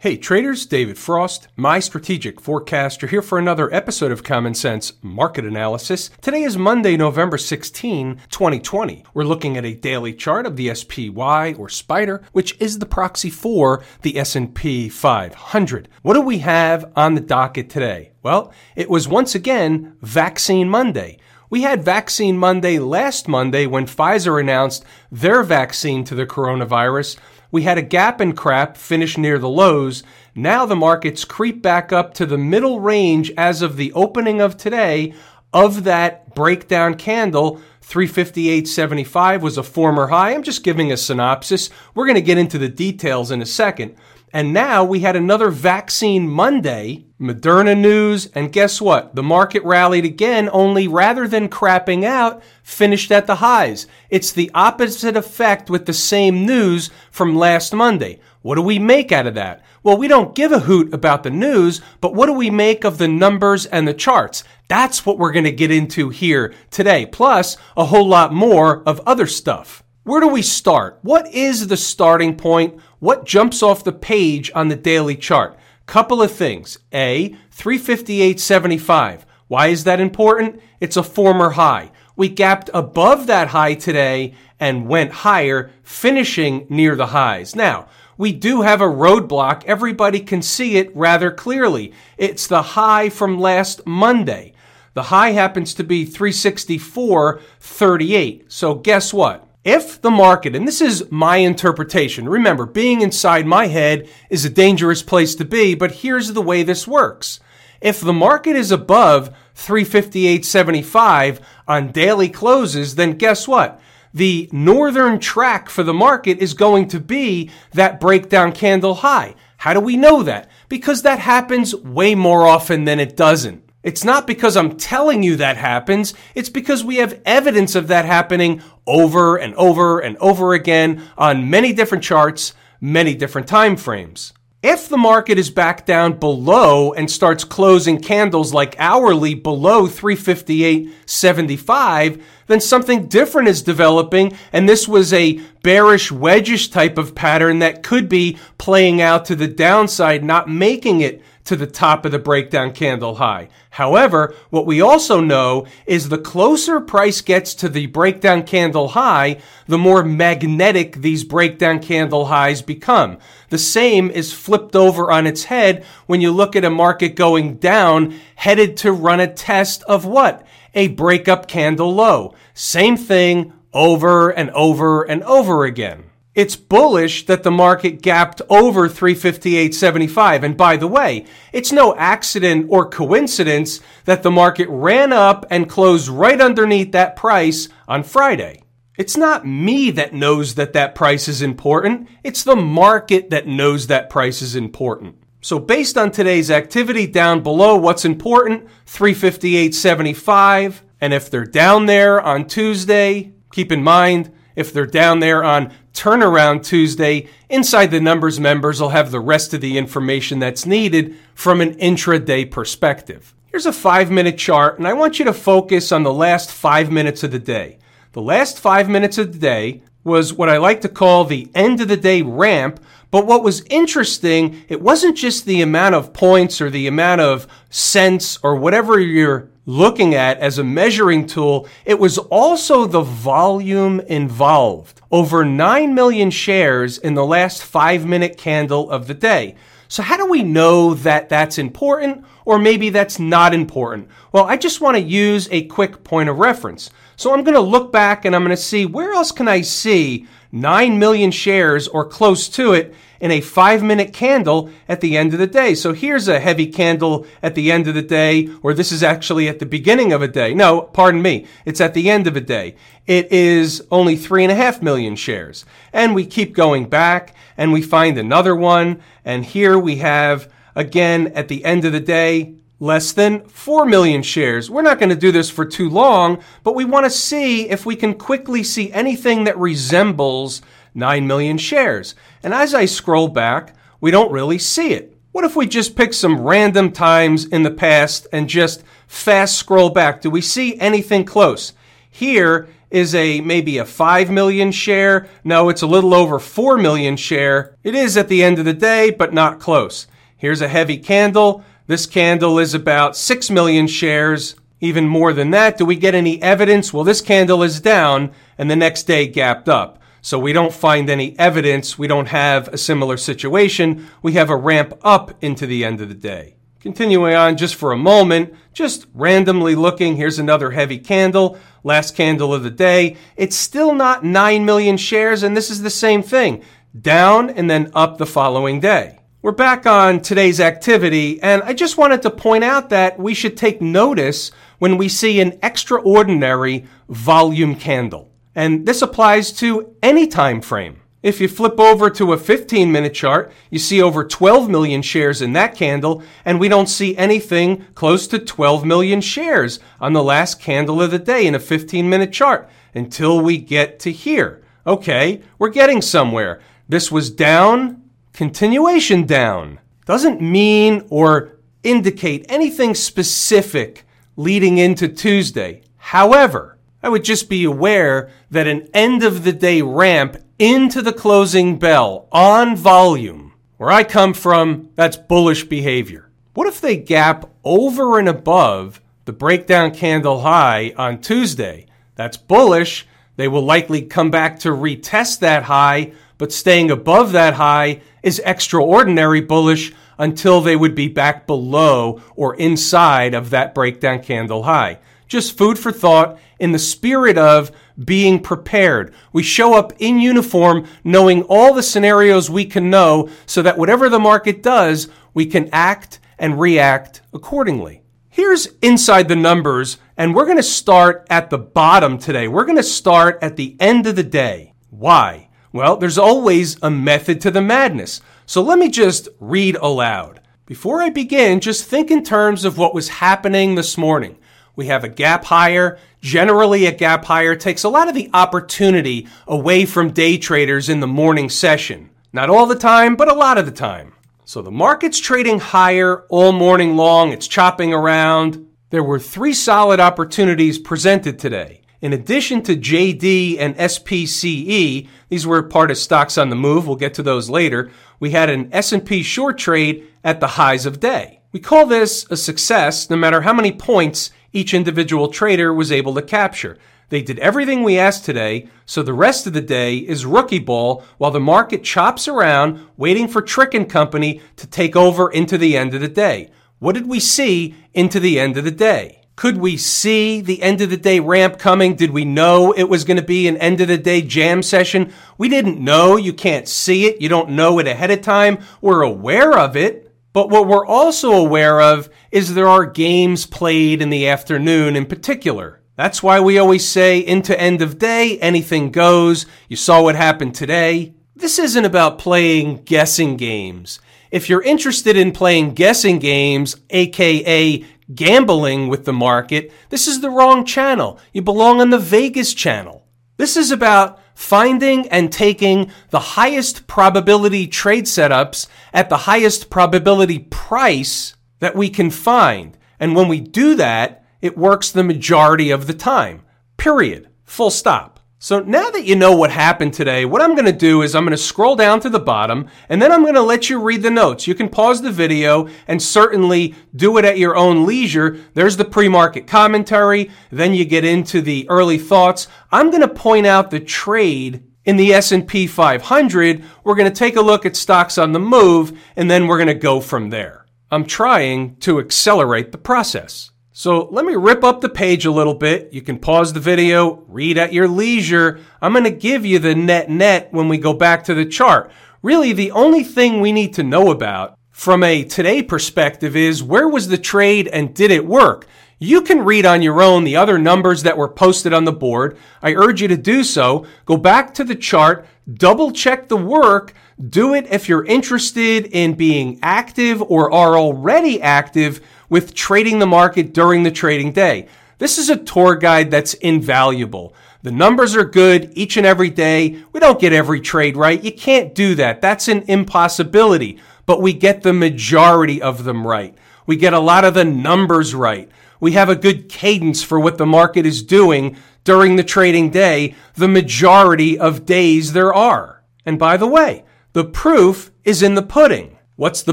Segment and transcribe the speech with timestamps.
[0.00, 5.44] Hey traders, David Frost, my strategic forecaster here for another episode of Common Sense Market
[5.44, 6.10] Analysis.
[6.20, 9.02] Today is Monday, November 16, 2020.
[9.12, 13.28] We're looking at a daily chart of the SPY or Spider, which is the proxy
[13.28, 15.88] for the S&P 500.
[16.02, 18.12] What do we have on the docket today?
[18.22, 21.18] Well, it was once again Vaccine Monday.
[21.50, 27.16] We had Vaccine Monday last Monday when Pfizer announced their vaccine to the coronavirus
[27.50, 30.02] we had a gap and crap finish near the lows.
[30.34, 34.56] Now the markets creep back up to the middle range as of the opening of
[34.56, 35.14] today
[35.52, 37.60] of that breakdown candle.
[37.82, 40.34] 358.75 was a former high.
[40.34, 41.70] I'm just giving a synopsis.
[41.94, 43.96] We're going to get into the details in a second.
[44.32, 49.14] And now we had another vaccine Monday, Moderna news, and guess what?
[49.14, 53.86] The market rallied again, only rather than crapping out, finished at the highs.
[54.10, 58.20] It's the opposite effect with the same news from last Monday.
[58.42, 59.64] What do we make out of that?
[59.82, 62.98] Well, we don't give a hoot about the news, but what do we make of
[62.98, 64.44] the numbers and the charts?
[64.68, 69.00] That's what we're going to get into here today, plus a whole lot more of
[69.06, 69.82] other stuff.
[70.04, 70.98] Where do we start?
[71.02, 72.80] What is the starting point?
[73.00, 75.56] What jumps off the page on the daily chart?
[75.86, 76.78] Couple of things.
[76.92, 79.20] A, 358.75.
[79.46, 80.60] Why is that important?
[80.80, 81.92] It's a former high.
[82.16, 87.54] We gapped above that high today and went higher, finishing near the highs.
[87.54, 89.62] Now, we do have a roadblock.
[89.64, 91.92] Everybody can see it rather clearly.
[92.16, 94.54] It's the high from last Monday.
[94.94, 98.50] The high happens to be 364.38.
[98.50, 99.47] So guess what?
[99.64, 104.50] If the market, and this is my interpretation, remember, being inside my head is a
[104.50, 107.40] dangerous place to be, but here's the way this works.
[107.80, 113.80] If the market is above 358.75 on daily closes, then guess what?
[114.14, 119.34] The northern track for the market is going to be that breakdown candle high.
[119.58, 120.48] How do we know that?
[120.68, 123.67] Because that happens way more often than it doesn't.
[123.82, 126.14] It's not because I'm telling you that happens.
[126.34, 131.48] It's because we have evidence of that happening over and over and over again on
[131.48, 134.32] many different charts, many different time frames.
[134.60, 142.20] If the market is back down below and starts closing candles like hourly below 358.75,
[142.48, 144.36] then something different is developing.
[144.52, 149.36] And this was a bearish wedgish type of pattern that could be playing out to
[149.36, 153.48] the downside, not making it to the top of the breakdown candle high.
[153.70, 159.38] However, what we also know is the closer price gets to the breakdown candle high,
[159.66, 163.16] the more magnetic these breakdown candle highs become.
[163.48, 167.56] The same is flipped over on its head when you look at a market going
[167.56, 170.46] down, headed to run a test of what?
[170.74, 172.34] A breakup candle low.
[172.52, 176.04] Same thing over and over and over again.
[176.38, 180.44] It's bullish that the market gapped over 358.75.
[180.44, 185.68] And by the way, it's no accident or coincidence that the market ran up and
[185.68, 188.62] closed right underneath that price on Friday.
[188.96, 192.08] It's not me that knows that that price is important.
[192.22, 195.16] It's the market that knows that price is important.
[195.40, 198.68] So based on today's activity down below, what's important?
[198.86, 200.82] 358.75.
[201.00, 205.72] And if they're down there on Tuesday, keep in mind, if they're down there on
[205.94, 211.14] turnaround Tuesday, Inside the Numbers members will have the rest of the information that's needed
[211.32, 213.34] from an intraday perspective.
[213.46, 216.90] Here's a five minute chart, and I want you to focus on the last five
[216.90, 217.78] minutes of the day.
[218.12, 221.80] The last five minutes of the day was what I like to call the end
[221.80, 222.80] of the day ramp.
[223.12, 227.46] But what was interesting, it wasn't just the amount of points or the amount of
[227.70, 234.00] cents or whatever you're looking at as a measuring tool, it was also the volume
[234.00, 235.02] involved.
[235.10, 239.56] Over 9 million shares in the last five minute candle of the day.
[239.86, 244.08] So how do we know that that's important or maybe that's not important?
[244.32, 246.88] Well, I just want to use a quick point of reference.
[247.16, 249.60] So I'm going to look back and I'm going to see where else can I
[249.60, 255.16] see 9 million shares or close to it in a five minute candle at the
[255.16, 255.74] end of the day.
[255.74, 259.48] So here's a heavy candle at the end of the day, or this is actually
[259.48, 260.54] at the beginning of a day.
[260.54, 261.46] No, pardon me.
[261.64, 262.74] It's at the end of a day.
[263.06, 265.64] It is only three and a half million shares.
[265.92, 269.02] And we keep going back and we find another one.
[269.24, 274.22] And here we have again at the end of the day, less than 4 million
[274.22, 274.70] shares.
[274.70, 277.84] We're not going to do this for too long, but we want to see if
[277.84, 280.62] we can quickly see anything that resembles
[280.98, 282.14] 9 million shares.
[282.42, 285.16] And as I scroll back, we don't really see it.
[285.32, 289.90] What if we just pick some random times in the past and just fast scroll
[289.90, 290.20] back?
[290.20, 291.72] Do we see anything close?
[292.10, 295.28] Here is a maybe a 5 million share.
[295.44, 297.76] No, it's a little over 4 million share.
[297.84, 300.06] It is at the end of the day, but not close.
[300.36, 301.64] Here's a heavy candle.
[301.86, 304.56] This candle is about 6 million shares.
[304.80, 306.92] Even more than that, do we get any evidence?
[306.92, 309.97] Well, this candle is down and the next day gapped up.
[310.20, 311.98] So we don't find any evidence.
[311.98, 314.08] We don't have a similar situation.
[314.22, 316.56] We have a ramp up into the end of the day.
[316.80, 322.54] Continuing on just for a moment, just randomly looking, here's another heavy candle, last candle
[322.54, 323.16] of the day.
[323.36, 326.62] It's still not 9 million shares, and this is the same thing
[326.98, 329.18] down and then up the following day.
[329.42, 333.56] We're back on today's activity, and I just wanted to point out that we should
[333.56, 338.27] take notice when we see an extraordinary volume candle.
[338.58, 341.00] And this applies to any time frame.
[341.22, 345.40] If you flip over to a 15 minute chart, you see over 12 million shares
[345.40, 350.24] in that candle, and we don't see anything close to 12 million shares on the
[350.24, 354.60] last candle of the day in a 15 minute chart until we get to here.
[354.84, 356.60] Okay, we're getting somewhere.
[356.88, 358.02] This was down,
[358.32, 359.78] continuation down.
[360.04, 361.52] Doesn't mean or
[361.84, 365.82] indicate anything specific leading into Tuesday.
[365.98, 371.12] However, I would just be aware that an end of the day ramp into the
[371.12, 376.28] closing bell on volume, where I come from, that's bullish behavior.
[376.54, 381.86] What if they gap over and above the breakdown candle high on Tuesday?
[382.16, 383.06] That's bullish.
[383.36, 388.42] They will likely come back to retest that high, but staying above that high is
[388.44, 394.98] extraordinary bullish until they would be back below or inside of that breakdown candle high.
[395.28, 397.70] Just food for thought in the spirit of
[398.02, 399.14] being prepared.
[399.32, 404.08] We show up in uniform knowing all the scenarios we can know so that whatever
[404.08, 408.02] the market does, we can act and react accordingly.
[408.28, 412.48] Here's inside the numbers, and we're going to start at the bottom today.
[412.48, 414.74] We're going to start at the end of the day.
[414.90, 415.48] Why?
[415.72, 418.20] Well, there's always a method to the madness.
[418.46, 420.40] So let me just read aloud.
[420.66, 424.38] Before I begin, just think in terms of what was happening this morning.
[424.78, 425.98] We have a gap higher.
[426.20, 431.00] Generally, a gap higher takes a lot of the opportunity away from day traders in
[431.00, 432.10] the morning session.
[432.32, 434.12] Not all the time, but a lot of the time.
[434.44, 437.32] So the market's trading higher all morning long.
[437.32, 438.68] It's chopping around.
[438.90, 441.80] There were three solid opportunities presented today.
[442.00, 446.86] In addition to JD and SPCE, these were part of stocks on the move.
[446.86, 447.90] We'll get to those later.
[448.20, 451.40] We had an S&P short trade at the highs of day.
[451.50, 456.14] We call this a success no matter how many points each individual trader was able
[456.14, 456.78] to capture.
[457.10, 461.04] They did everything we asked today, so the rest of the day is rookie ball
[461.16, 465.76] while the market chops around waiting for Trick and Company to take over into the
[465.76, 466.50] end of the day.
[466.78, 469.18] What did we see into the end of the day?
[469.36, 471.94] Could we see the end of the day ramp coming?
[471.94, 475.12] Did we know it was going to be an end of the day jam session?
[475.38, 476.16] We didn't know.
[476.16, 477.20] You can't see it.
[477.20, 478.58] You don't know it ahead of time.
[478.80, 480.07] We're aware of it.
[480.32, 485.06] But what we're also aware of is there are games played in the afternoon in
[485.06, 485.80] particular.
[485.96, 489.46] That's why we always say into end of day, anything goes.
[489.68, 491.14] You saw what happened today.
[491.34, 494.00] This isn't about playing guessing games.
[494.30, 497.84] If you're interested in playing guessing games, aka
[498.14, 501.18] gambling with the market, this is the wrong channel.
[501.32, 503.06] You belong on the Vegas channel.
[503.36, 510.38] This is about finding and taking the highest probability trade setups at the highest probability
[510.38, 512.78] price that we can find.
[513.00, 516.42] And when we do that, it works the majority of the time.
[516.76, 517.28] Period.
[517.42, 518.17] Full stop.
[518.40, 521.24] So now that you know what happened today, what I'm going to do is I'm
[521.24, 524.02] going to scroll down to the bottom and then I'm going to let you read
[524.02, 524.46] the notes.
[524.46, 528.38] You can pause the video and certainly do it at your own leisure.
[528.54, 530.30] There's the pre-market commentary.
[530.52, 532.46] Then you get into the early thoughts.
[532.70, 536.64] I'm going to point out the trade in the S&P 500.
[536.84, 539.66] We're going to take a look at stocks on the move and then we're going
[539.66, 540.64] to go from there.
[540.92, 543.50] I'm trying to accelerate the process.
[543.78, 545.92] So let me rip up the page a little bit.
[545.92, 548.58] You can pause the video, read at your leisure.
[548.82, 551.92] I'm going to give you the net net when we go back to the chart.
[552.20, 556.88] Really, the only thing we need to know about from a today perspective is where
[556.88, 558.66] was the trade and did it work?
[558.98, 562.36] You can read on your own the other numbers that were posted on the board.
[562.60, 563.86] I urge you to do so.
[564.06, 566.94] Go back to the chart, double check the work,
[567.28, 573.06] do it if you're interested in being active or are already active with trading the
[573.06, 574.68] market during the trading day.
[574.98, 577.34] This is a tour guide that's invaluable.
[577.62, 579.82] The numbers are good each and every day.
[579.92, 581.22] We don't get every trade right.
[581.22, 582.20] You can't do that.
[582.20, 586.36] That's an impossibility, but we get the majority of them right.
[586.66, 588.48] We get a lot of the numbers right.
[588.80, 593.14] We have a good cadence for what the market is doing during the trading day
[593.34, 595.82] the majority of days there are.
[596.04, 598.97] And by the way, the proof is in the pudding.
[599.18, 599.52] What's the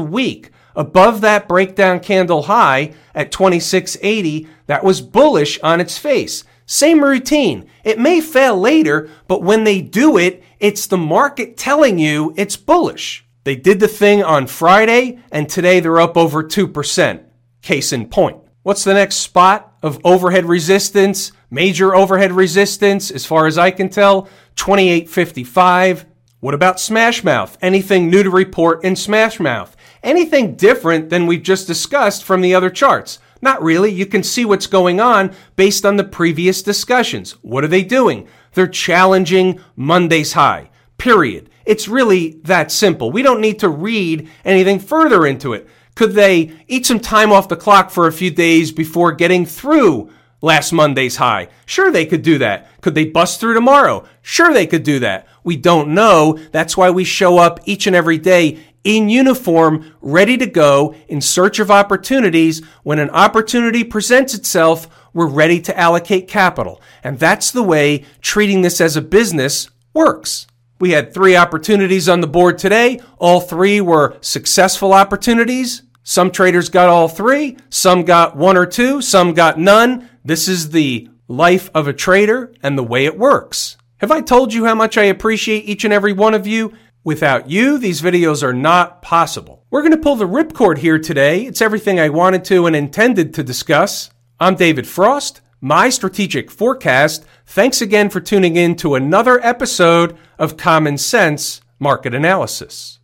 [0.00, 6.44] week above that breakdown candle high at 2680, that was bullish on its face.
[6.66, 7.68] Same routine.
[7.84, 12.56] It may fail later, but when they do it, it's the market telling you it's
[12.56, 13.24] bullish.
[13.44, 17.22] They did the thing on Friday, and today they're up over 2%.
[17.62, 18.38] Case in point.
[18.64, 21.30] What's the next spot of overhead resistance?
[21.48, 24.22] Major overhead resistance, as far as I can tell,
[24.56, 26.06] 2855.
[26.40, 27.56] What about Smashmouth?
[27.62, 29.75] Anything new to report in Smashmouth?
[30.02, 33.18] Anything different than we've just discussed from the other charts?
[33.40, 33.90] Not really.
[33.90, 37.32] You can see what's going on based on the previous discussions.
[37.42, 38.28] What are they doing?
[38.54, 40.70] They're challenging Monday's high.
[40.98, 41.50] Period.
[41.66, 43.10] It's really that simple.
[43.10, 45.68] We don't need to read anything further into it.
[45.94, 50.10] Could they eat some time off the clock for a few days before getting through
[50.40, 51.48] last Monday's high?
[51.64, 52.68] Sure, they could do that.
[52.82, 54.06] Could they bust through tomorrow?
[54.22, 55.26] Sure, they could do that.
[55.42, 56.38] We don't know.
[56.52, 61.20] That's why we show up each and every day in uniform, ready to go in
[61.20, 62.64] search of opportunities.
[62.84, 66.80] When an opportunity presents itself, we're ready to allocate capital.
[67.02, 70.46] And that's the way treating this as a business works.
[70.78, 73.00] We had three opportunities on the board today.
[73.18, 75.82] All three were successful opportunities.
[76.04, 80.08] Some traders got all three, some got one or two, some got none.
[80.24, 83.76] This is the life of a trader and the way it works.
[83.98, 86.74] Have I told you how much I appreciate each and every one of you?
[87.06, 89.64] Without you, these videos are not possible.
[89.70, 91.46] We're going to pull the ripcord here today.
[91.46, 94.10] It's everything I wanted to and intended to discuss.
[94.40, 97.24] I'm David Frost my strategic forecast.
[97.46, 102.98] Thanks again for tuning in to another episode of Common Sense Market Analysis.